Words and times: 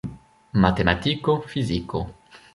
Matematiko, 0.63 1.37
fiziko. 1.53 2.03